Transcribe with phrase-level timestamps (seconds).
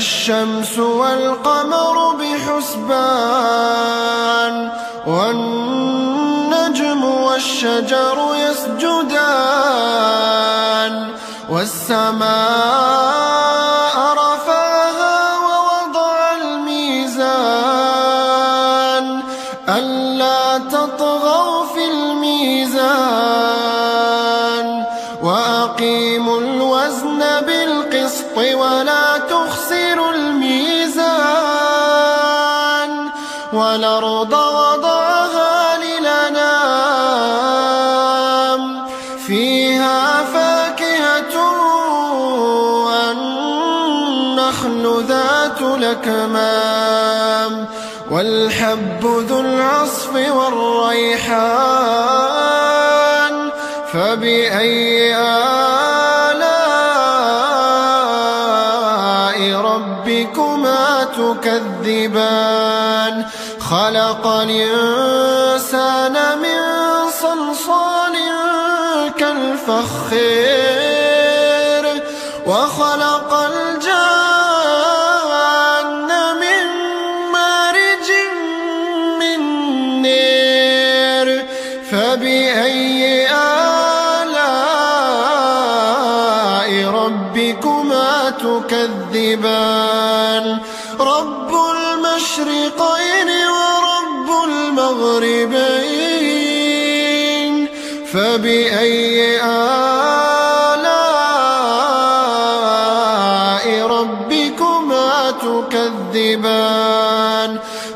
[0.00, 3.14] الشمس والقمر بحسبان
[5.06, 9.70] والنجم والشجر يسجدان
[11.50, 13.09] والسماء
[45.90, 47.66] الأكمام
[48.10, 51.40] والحب ذو العصف والريحان
[53.92, 55.50] فبأي آلاء
[59.60, 62.34] ربكما تكذبان؟
[63.60, 66.60] خلق الإنسان من
[67.22, 68.16] صلصال
[69.18, 70.79] كالفخير
[89.10, 90.58] تكذبان
[91.00, 95.50] رب المشرقين ورب المغربين
[98.12, 99.66] فبأي آلاء
[103.86, 106.70] ربكما تكذبان؟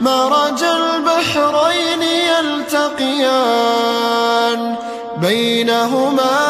[0.00, 3.60] مرج البحرين يلتقيان
[5.16, 6.49] بينهما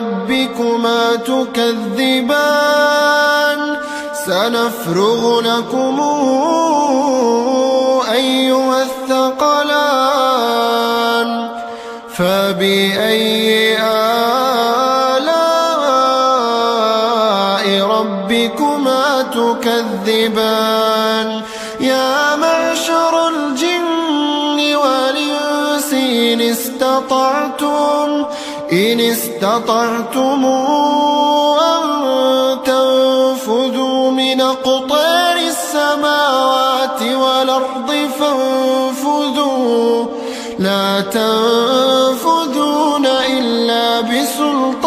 [0.00, 2.70] ربكما تكذبان
[4.26, 6.00] سنفرغ لكم
[8.12, 9.90] أيها الثقلان
[12.14, 15.36] فبأي آلاء
[17.86, 20.60] ربكما تكذبان
[21.80, 27.59] يا معشر الجن والإنس إن استطعتم
[29.40, 31.82] استطعتم أن
[32.64, 40.06] تنفذوا من أقطار السماوات والأرض فانفذوا.
[40.58, 44.80] لا تنفذون إلا بسلطان.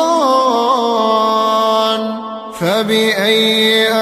[2.59, 3.92] فبأي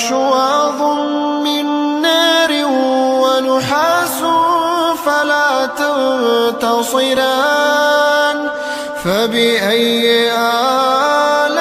[0.00, 0.80] عليكما شواظ
[1.44, 1.66] من
[2.02, 2.50] نار
[3.22, 4.18] ونحاس
[5.04, 5.66] فلا
[6.96, 8.50] تنتصران
[9.04, 11.60] فبأي آلاء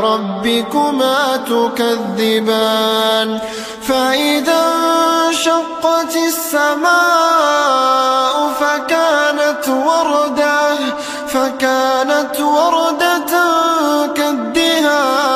[0.00, 3.38] ربكما تكذبان
[3.82, 4.62] فإذا
[5.28, 6.90] انشقت السماء
[8.60, 10.76] فكانت وردة
[11.28, 13.32] فكانت وردة
[14.16, 15.29] كالدهان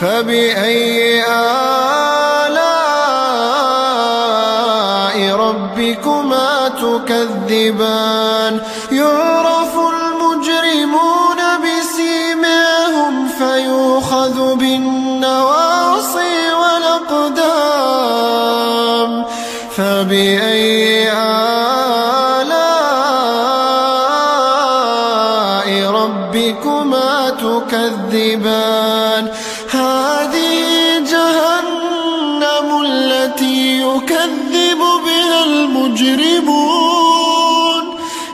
[0.00, 1.56] فبأي آلاء
[5.36, 8.60] ربكما تكذبان؟
[8.92, 17.68] يعرف المجرمون بسيماهم فيؤخذ بالنواصي والأقدام.
[19.76, 20.87] فبأي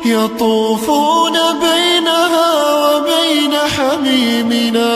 [0.05, 4.95] يطوفون بينها وبين حميمنا.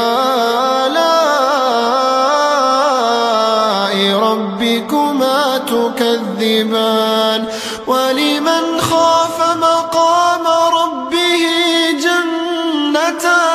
[4.20, 7.42] ربكما تكذبان؟
[7.88, 10.48] ولمن خاف مقام
[10.80, 11.44] ربه
[11.92, 13.53] جنتان؟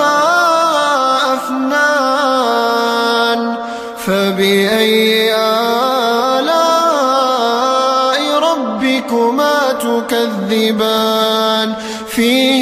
[1.33, 2.75] أفنان
[4.05, 6.59] فبأي آلاء
[8.39, 11.69] ربكما تكذبان؟
[12.07, 12.54] فيهما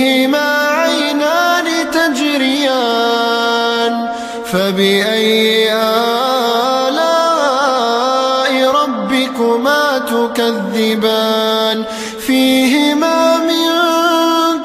[9.13, 11.85] ربكما تكذبان.
[12.19, 13.69] فيهما من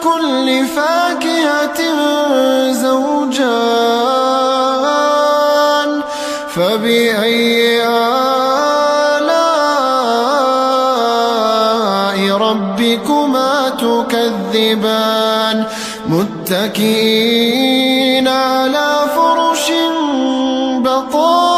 [0.03, 1.81] كل فاكهة
[2.73, 3.53] زوجان.
[6.55, 8.17] فبأي آلاء
[12.37, 15.65] ربكما تكذبان.
[16.09, 17.49] متكئين
[18.29, 19.73] على فرش
[20.79, 21.57] بطائنها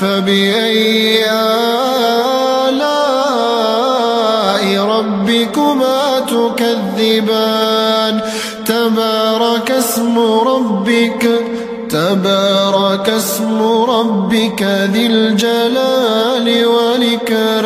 [0.00, 2.80] فبأي آلاء
[4.78, 8.20] ربكما تكذبان؟
[8.66, 11.28] تبارك اسم ربك
[11.90, 17.59] تبارك اسم ربك ذي الجلال والإكرام.